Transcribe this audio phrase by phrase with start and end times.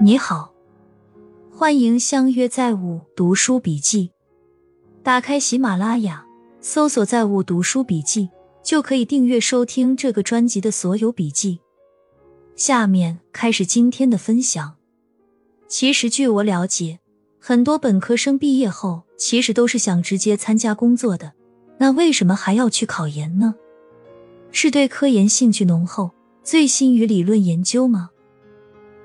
[0.00, 0.52] 你好，
[1.54, 4.10] 欢迎相约在物读书笔记。
[5.02, 6.26] 打开喜马拉雅，
[6.60, 8.30] 搜索“在物读书笔记”，
[8.64, 11.60] 就可以订阅收听这个专辑的所有笔记。
[12.56, 14.74] 下面开始今天的分享。
[15.68, 16.98] 其实，据我了解，
[17.38, 21.32] 很多本科生毕业后其实都是想直接参加工作的。
[21.78, 23.54] 那为什么还要去考研呢？
[24.50, 26.10] 是对科研兴趣浓厚，
[26.42, 28.10] 醉心于理论研究吗？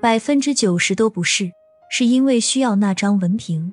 [0.00, 1.50] 百分之九十都不是，
[1.90, 3.72] 是因为需要那张文凭。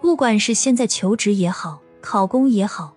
[0.00, 2.94] 不管是现在求职也好，考公也好，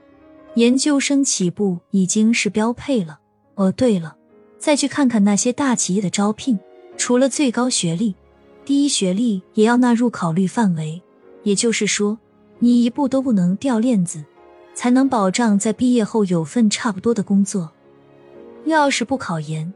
[0.55, 3.19] 研究生起步已经是标配了。
[3.55, 4.15] 哦，对了，
[4.57, 6.57] 再去看看那些大企业的招聘，
[6.95, 8.15] 除了最高学历，
[8.63, 11.01] 第一学历也要纳入考虑范围。
[11.43, 12.17] 也就是说，
[12.59, 14.23] 你一步都不能掉链子。
[14.73, 17.69] 才能保障在毕业后有份差不多的工作。
[18.63, 19.71] 要是不考研，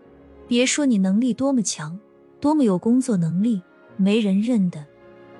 [0.48, 2.00] 别说你能力多么强，
[2.46, 3.60] 多么有工作能力，
[3.98, 4.86] 没人认的。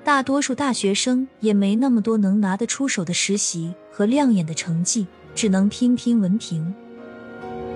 [0.02, 6.74] 大多数大学生也没那么多能拿得出手的实习和亮眼的成绩，只能拼拼文凭，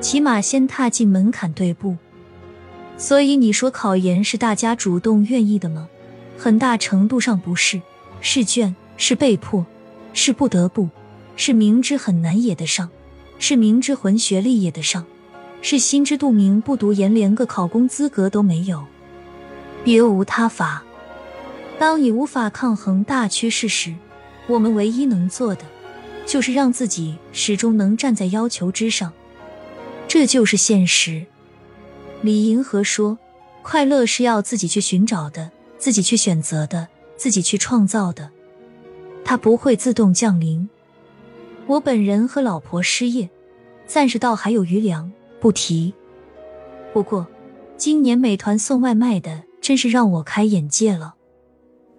[0.01, 1.97] 起码先踏进门槛对步。
[2.97, 5.89] 所以你说考研是大家主动愿意的吗？
[6.37, 7.81] 很大程度上不是，
[8.21, 9.65] 试卷是被迫，
[10.13, 10.89] 是不得不。
[11.37, 12.91] 是明知很难也得上，
[13.39, 15.07] 是明知混学历也得上，
[15.63, 18.85] 是心知肚明不读研连个考公资格都没有，
[19.85, 20.83] 别无他法。
[21.79, 23.95] 当你无法抗衡大趋势时，
[24.47, 25.63] 我们唯一能做的
[26.27, 29.13] 就是让自己始终能站在要求之上，
[30.07, 31.25] 这就是现实。
[32.21, 33.19] 李银河说
[33.63, 38.31] ：“快乐是要自己去寻找的，自己去选择的，自己去创造的，
[39.25, 40.69] 它不会自动降临。”
[41.67, 43.31] 我本人和老婆失业，
[43.87, 45.95] 暂时倒还有余粮，不提。
[46.93, 47.27] 不过，
[47.77, 51.15] 今年美团送外卖的真是让我开眼界了。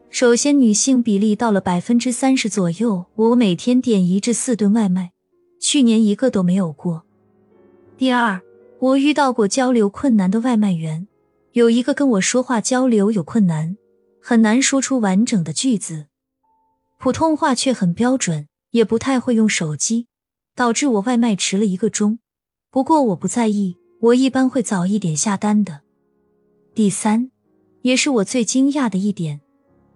[0.09, 5.11] 首先，女性比例到了百分之三十左右，我每天点一至四顿外卖，
[5.59, 7.03] 去年一个都没有过。
[7.97, 8.41] 第二，
[8.79, 11.07] 我遇到过交流困难的外卖员，
[11.53, 13.77] 有一个跟我说话交流有困难，
[14.21, 16.07] 很难说出完整的句子，
[16.99, 18.47] 普通话却很标准。
[18.71, 20.07] 也不太会用手机，
[20.55, 22.19] 导致我外卖迟了一个钟。
[22.69, 25.81] 不过我不在意，我一般会早一点下单的。
[26.73, 27.30] 第三，
[27.81, 29.41] 也是我最惊讶的一点，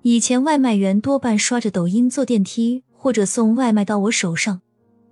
[0.02, 4.62] 以前外卖员多半刷着抖音坐电梯或者送外卖到我手上。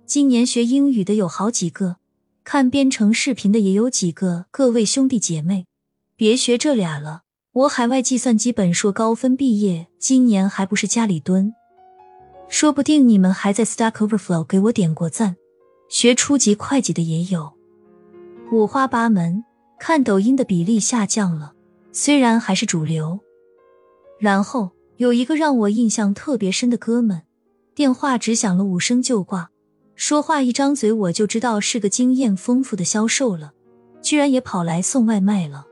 [0.06, 1.96] 今年学英语的有好几个，
[2.44, 4.46] 看编程视频的也有几个。
[4.50, 5.66] 各位兄弟姐妹，
[6.16, 7.22] 别学这俩了。
[7.52, 11.54] 我海外计算机本硕高分毕业，今年还不是家里蹲。
[12.48, 15.36] 说不定你们还在 Stack Overflow 给我点过赞，
[15.88, 17.52] 学初级会计的也有，
[18.52, 19.44] 五花八门。
[19.78, 21.53] 看抖音的比例下降了，
[21.94, 23.20] 虽然还是主流。
[24.18, 27.22] 然后有一个让我印象特别深的哥们，
[27.72, 29.50] 电话只响了五声就挂，
[29.94, 33.52] 说话一张嘴我就知道是个经验丰富的销售了，
[34.02, 35.66] 居然也跑来送外卖了。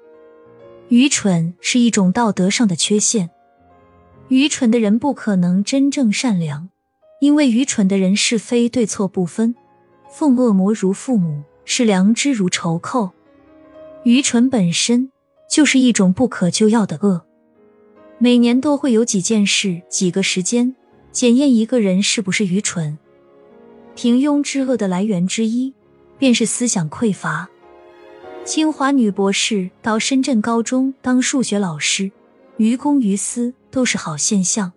[0.90, 3.28] 愚蠢是一种道德上的缺陷。
[4.28, 6.70] 愚蠢的人不可能真正善良，
[7.20, 9.56] 因为愚蠢的人是非对错不分，
[10.08, 13.10] 奉恶魔如父母，视良知如仇寇。
[14.04, 15.10] 愚蠢本身
[15.52, 17.26] 就是一种不可救药的恶。
[18.16, 20.74] 每年都会有几件事、几个时间
[21.10, 22.96] 检验一个人是不是愚蠢。
[23.94, 25.74] 平庸之恶的来源之一，
[26.16, 27.50] 便是思想匮乏。
[28.46, 32.10] 清华女博士到深圳高中当数学老师。
[32.56, 34.72] 于公于私都是好现象。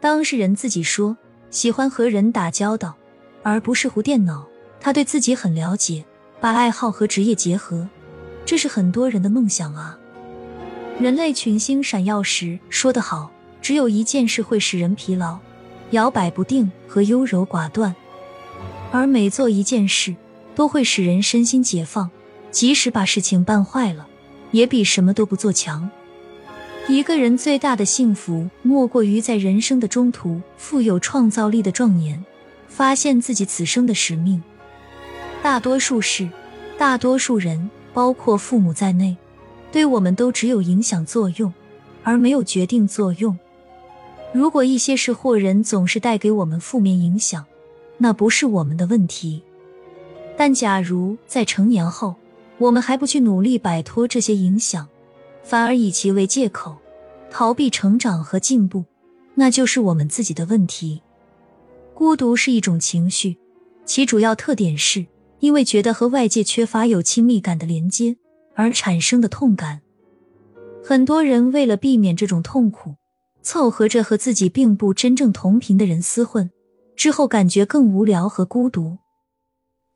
[0.00, 1.14] 当事人自己说
[1.50, 2.94] 喜欢和人打交道，
[3.42, 4.46] 而不是胡电脑。
[4.80, 6.04] 他对自己很了解，
[6.40, 7.86] 把爱好和职业结合，
[8.44, 9.98] 这是很多人的梦想啊。
[11.00, 15.38] 人类群星闪耀时说得好，只有一件事会使人疲劳、
[15.90, 17.94] 摇摆不定和优柔寡断，
[18.92, 20.14] 而每做一件事
[20.54, 22.10] 都会使人身心解放。
[22.50, 24.06] 即使把事情办坏了，
[24.52, 25.90] 也比什么都不做强。
[26.86, 32.24] 一个人最大的幸福，莫过于在人生的中途，富有创造力的壮年，
[32.68, 34.40] 发现自己此生的使命。
[35.42, 36.28] 大多数事，
[36.78, 39.16] 大多数人，包括父母在内，
[39.72, 41.50] 对我们都只有影响作用，
[42.02, 43.38] 而没有决定作用。
[44.32, 47.44] 如果一些事或人总是带给我们负面影响，
[47.96, 49.40] 那不是我们的问题。
[50.36, 52.16] 但假如在成年后，
[52.58, 54.88] 我们还不去努力摆脱这些影响，
[55.44, 56.76] 反而以其为借口，
[57.30, 58.84] 逃避成长和进步，
[59.36, 61.00] 那就是我们自己的问题。
[61.94, 63.36] 孤独是一种情绪，
[63.84, 65.06] 其主要特点是
[65.44, 68.16] 因为觉得和外界缺乏有亲密感的连接
[68.54, 69.82] 而产生的痛感。
[70.82, 72.94] 很多人为了避免这种痛苦，
[73.42, 76.50] 凑合着和自己并不真正同频的人厮混，
[76.96, 78.96] 之后感觉更无聊和孤独。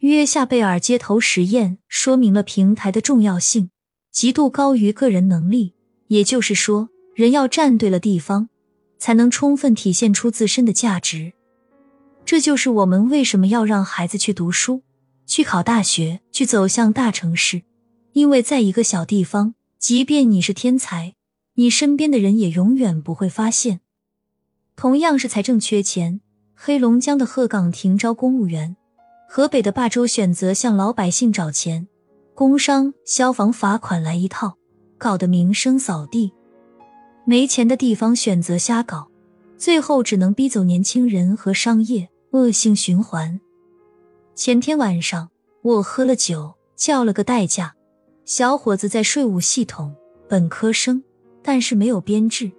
[0.00, 3.70] 约夏贝尔街头实验说明了平台的重要性，
[4.12, 5.74] 极度高于个人能力。
[6.08, 8.50] 也就是说，人要站对了地方，
[8.98, 11.32] 才能充分体现出自身的价值。
[12.26, 14.82] 这就是我们为什么要让孩子去读书、
[15.28, 17.62] 去考大学、去走向大城市，
[18.14, 19.54] 因为在一个小地方。
[19.78, 21.14] 即便你是天才，
[21.54, 23.78] 你身边的人也永远不会发现。
[24.74, 26.20] 同样是财政缺钱，
[26.52, 28.76] 黑龙江的鹤岗停招公务员，
[29.28, 31.86] 河北的霸州选择向老百姓找钱，
[32.34, 34.56] 工商消防罚款来一套，
[34.98, 36.32] 搞得名声扫地。
[37.24, 39.08] 没钱的地方选择瞎搞，
[39.56, 43.40] 最后只能逼走年轻人和商业，恶性循环。
[44.38, 45.30] 前天晚上
[45.62, 47.74] 我喝了酒，叫了个代驾。
[48.24, 49.92] 小伙子在税务系统，
[50.28, 51.02] 本科生，
[51.42, 52.52] 但是没有编制，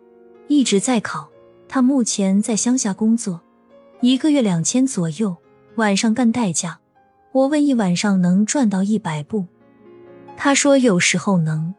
[0.50, 1.30] 一直在考。
[1.70, 3.40] 他目前在乡下工作，
[4.02, 5.38] 一个月两千左右，
[5.76, 6.78] 晚上干代驾。
[7.32, 9.46] 我问一晚上能赚到一百不？
[10.36, 11.74] 他说有时候能，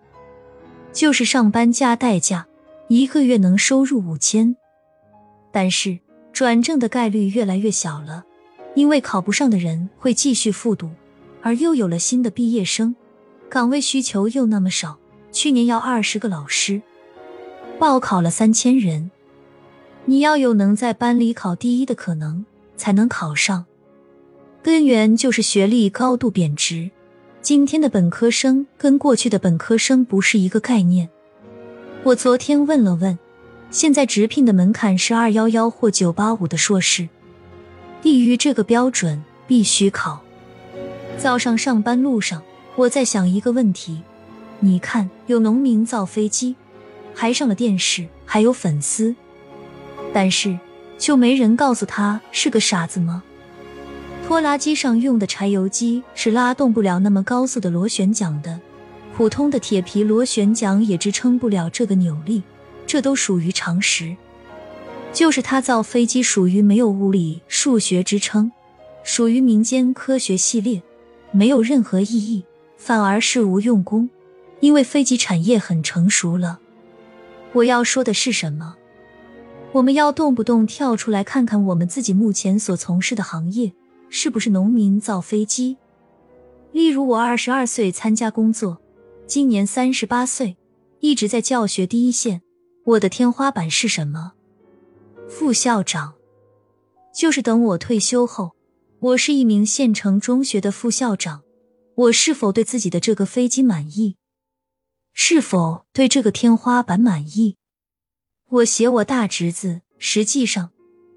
[0.95, 2.47] 就是上班加代驾，
[2.89, 4.57] 一个月能收入五千。
[5.53, 5.99] 但是
[6.33, 8.25] 转正的概率越来越小了，
[8.75, 10.91] 因为考不上的人会继续复读，
[11.43, 12.95] 而又有了新的毕业生。
[13.49, 14.99] 岗位需求又那么少，
[15.33, 16.81] 去年要二十个老师，
[17.79, 19.11] 报考了三千人。
[20.05, 22.45] 你要有能在班里考第一的可能，
[22.77, 23.67] 才能考上。
[24.63, 26.91] 根源就是学历高度贬值。
[27.43, 31.09] 今天的本科生跟过去的本科生不是一个概念。
[32.03, 33.19] 我昨天问了问，
[33.71, 37.09] 现在直聘的门槛是二幺幺或九八五的硕士，
[38.03, 40.21] 低于这个标准必须考。
[41.19, 42.43] 早上上班路上。
[42.77, 44.01] 我在想一个问题，
[44.61, 46.55] 你看，有农民造飞机，
[47.15, 49.15] 还上了电视，还有粉丝，
[50.15, 50.59] 但是
[50.97, 53.23] 就没人告诉他是个傻子吗？
[54.27, 58.61] 拖拉机上用的柴油机是拉动不了那么高速的螺旋桨的，
[59.15, 62.43] 普通的铁皮螺旋桨也支撑不了这个扭力，
[62.87, 64.17] 这都属于常识。
[65.13, 68.51] 就是他造飞机属于没有物理数学支撑，
[69.03, 70.83] 属于民间科学系列，
[71.33, 72.45] 没有任何意义。
[72.77, 74.09] 反而是无用功，
[74.61, 76.59] 因为飞机产业很成熟了。
[77.53, 78.75] 我要说的是什么？
[79.73, 83.71] 我们要动不动跳出来看看我们自己目前所从事的行业
[84.09, 85.77] 是不是农民造飞机。
[86.73, 88.81] 例如，我二十二岁参加工作，
[89.27, 90.57] 今年三十八岁，
[91.01, 92.41] 一直在教学第一线。
[92.85, 94.33] 我的天花板是什么？
[95.31, 96.15] 副校长。
[97.15, 98.57] 就是等我退休后，
[98.99, 101.43] 我是一名县城中学的副校长。
[101.95, 104.17] 我是否对自己的这个飞机满意？
[105.13, 107.57] 是否对这个天花板满意？
[108.49, 110.71] 我写我大侄子，实际上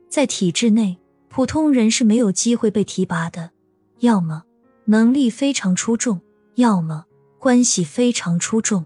[0.10, 1.00] 在体制内，
[1.30, 3.52] 普通人是没有机会被提拔的。
[4.00, 4.44] 要么
[4.86, 6.22] 能力非常出众，
[6.56, 7.06] 要么
[7.40, 8.86] 关系非常出众。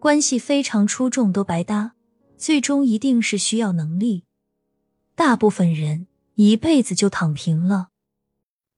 [0.00, 1.93] 关系非常出众都白搭，
[2.44, 4.24] 最终一定是需要能力。
[5.16, 7.88] 大部分人一辈子就躺平了，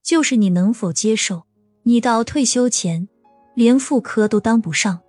[0.04, 1.46] 就是你能否接受？
[1.82, 3.08] 你到退休前，
[3.56, 5.00] 连副科都当不上，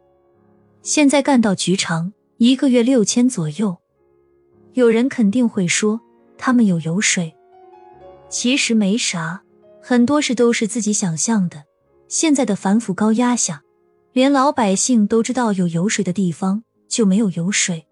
[0.81, 3.77] 现在干到局长，一个月六千左右。
[4.73, 6.01] 有人肯定会说
[6.35, 7.35] 他们有油水，
[8.27, 9.43] 其实没啥，
[9.83, 11.65] 很多事都是自己想象的。
[12.07, 13.61] 现在的反腐高压下，
[14.13, 17.86] 连老百姓都知道有油水的地方就没有油水。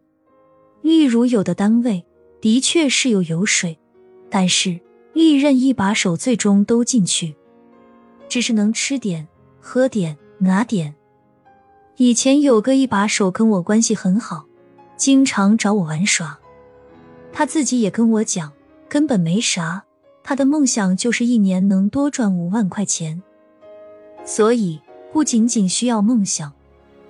[0.85, 2.05] 例如，有的单位
[2.39, 3.79] 的确是有油水，
[4.29, 4.79] 但是
[5.13, 7.33] 历任一把手最终都进去。
[8.29, 9.27] 只是能吃点、
[9.59, 10.93] 喝点、拿点。
[11.97, 14.45] 以前有个一把手跟我关系很好，
[14.95, 16.37] 经常找我玩耍。
[17.33, 18.53] 他自己也跟我讲，
[18.87, 19.85] 根本没啥，
[20.23, 23.23] 他的梦想就是一年能多赚五万块钱。
[24.23, 24.79] 所以
[25.11, 26.53] 不仅仅需要梦想，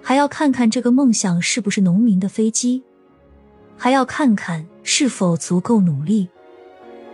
[0.02, 2.82] 还要看看这个梦想是不是农民的飞机，
[3.78, 6.28] 还要看看是否足够努力。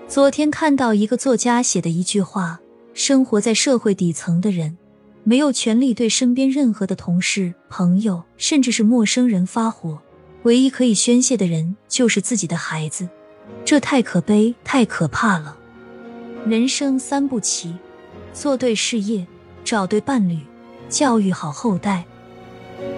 [0.08, 2.60] 昨天看到一个作家写的一句话。
[2.94, 4.78] 生活在社会底层的人，
[5.24, 9.98] 没有权利对身边任何的同事、朋友，甚至是陌生人发火。
[10.44, 13.08] 唯一可以宣泄的人，就是自己的孩子。
[13.64, 15.58] 这太可悲，太可怕了。
[16.46, 17.74] 人生三步棋：
[18.34, 19.26] 做对事业，
[19.64, 20.40] 找对伴侣，
[20.90, 22.04] 教育好后代。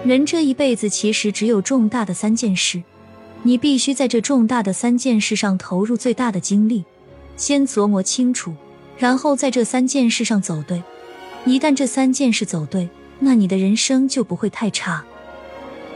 [0.04, 2.82] 人这一辈子其实只有重大的三件事，
[3.46, 6.84] 你必须在这重大的三件事上投入最大的精力，
[7.36, 8.54] 先琢磨清楚。
[8.96, 10.82] 然后在这三件事上走对，
[11.44, 15.04] 一旦这三件事走对，那你的人生就不会太差。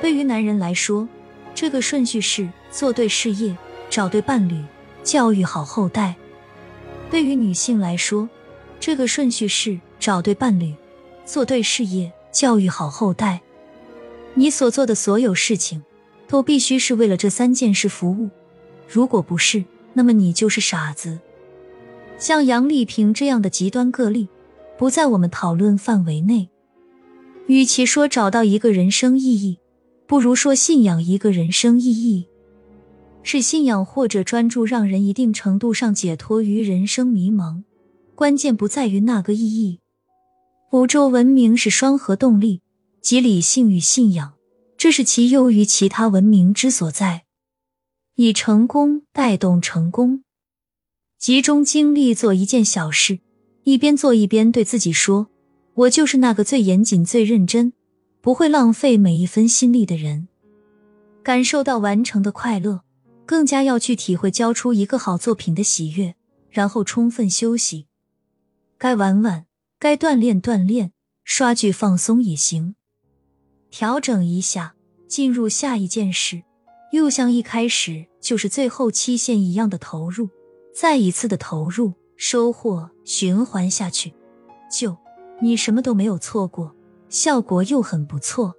[0.00, 1.08] 对于男人来说，
[1.54, 3.56] 这个顺序是做对事业、
[3.88, 4.62] 找对伴侣、
[5.02, 6.14] 教育好后代；
[7.10, 8.28] 对于女性来说，
[8.78, 10.74] 这个顺序是找对伴侣、
[11.24, 13.40] 做对事业、教育好后代。
[14.34, 15.82] 你所做的所有事情，
[16.28, 18.28] 都必须是为了这三件事服务。
[18.86, 21.18] 如果不是，那么你就是傻子。
[22.18, 24.28] 像杨丽萍这样的极端个例，
[24.76, 26.48] 不在我们讨论范围内。
[27.46, 29.58] 与其说找到一个人生意义，
[30.06, 32.26] 不如说信仰一个人生意义。
[33.22, 37.62] 是信仰或者专注，让人一定程度上解脱于人生迷茫。
[38.14, 39.80] 关键不在于那个意义。
[40.72, 42.62] 宇宙文明是双核动力，
[43.00, 44.34] 即理性与信仰，
[44.78, 47.24] 这是其优于其他文明之所在。
[48.14, 50.22] 以成功带动成功，
[51.18, 53.18] 集中精力做一件小事，
[53.64, 55.28] 一边做一边对自己说。
[55.74, 57.72] 我就是那个最严谨、最认真，
[58.20, 60.28] 不会浪费每一分心力的人。
[61.24, 62.82] 感受到完成的快乐，
[63.26, 66.14] 更加要去体会交出一个好作品的喜悦，
[66.50, 67.86] 然后充分休息。
[68.76, 69.46] 该玩玩，
[69.80, 70.92] 该锻炼锻炼，
[71.24, 72.76] 刷剧放松也行。
[73.70, 74.74] 调整一下，
[75.06, 76.42] 进入下一件事，
[76.92, 80.28] 又像一开始就是最后期限一样的投入，
[80.74, 84.12] 再一次的投入，收获循环下去，
[84.72, 84.96] 就。
[85.40, 86.74] 你什么都没有错过，
[87.08, 88.56] 效果又很不错，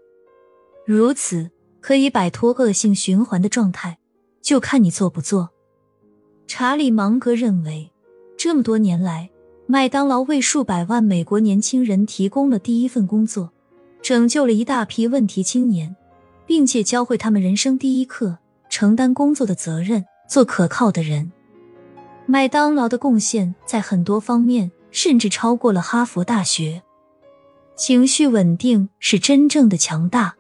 [0.86, 1.52] 如此
[1.82, 4.00] 可以摆脱恶性循环的状态，
[4.42, 5.50] 就看你做不做。
[6.48, 7.92] 查理芒格认为，
[8.38, 9.30] 这么多年来，
[9.68, 13.52] 麦当劳为数百万美国年轻人提供了第一份工作，
[14.02, 15.96] 拯救了一大批问题青年，
[16.46, 18.38] 并且教会他们人生第一课：
[18.70, 21.32] 承担工作的责任，做可靠的人。
[22.26, 24.72] 麦当劳的贡献在很多方面。
[24.92, 26.82] 甚至超过了哈佛大学。
[27.76, 30.36] 情绪稳定是真正的强大，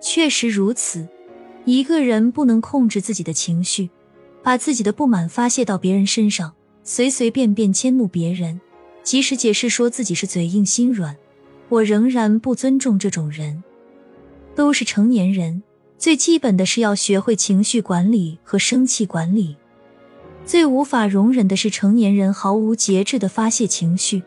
[0.00, 1.08] 确实如此。
[1.64, 3.90] 一个人不能控制自己的情绪，
[4.44, 8.60] 把自己的不满发泄到别人身上，随随便便迁怒别人，
[9.02, 11.16] 即使解释说自己是嘴硬心软，
[11.68, 13.62] 我仍然不尊重这种人。
[14.54, 15.62] 都是成年人，
[15.98, 19.56] 最基本的是要学会情绪管理和生气管理。
[20.44, 24.22] 最无法容忍的是成年人毫无节制的发泄情绪，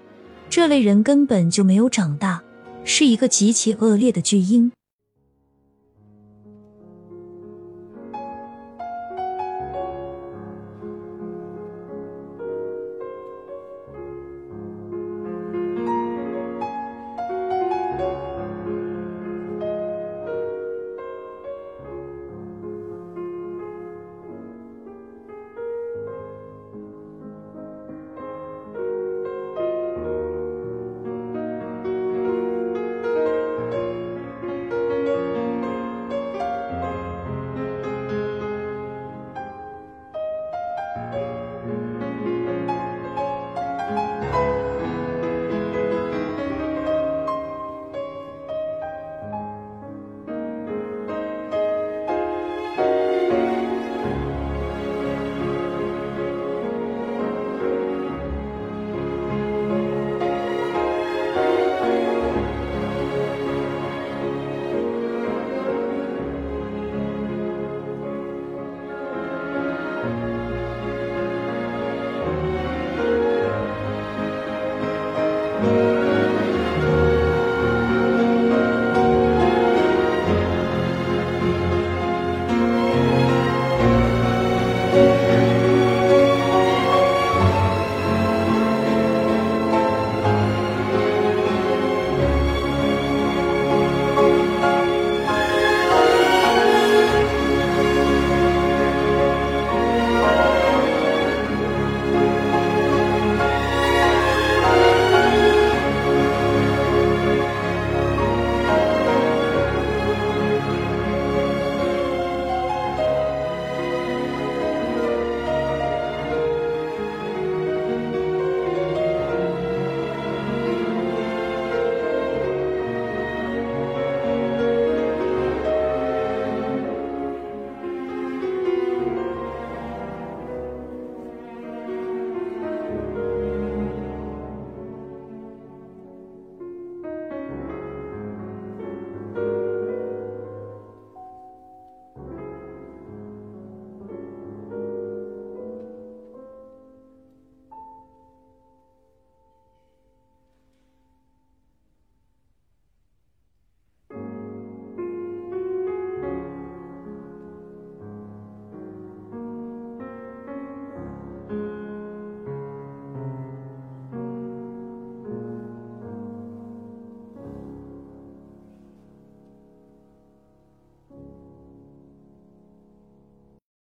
[0.49, 2.41] 这类人根本就没有长大，
[2.85, 4.71] 是一个极其恶劣的巨婴。